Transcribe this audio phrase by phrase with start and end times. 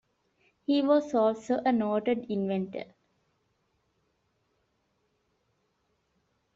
[0.65, 2.85] He was also a noted inventor.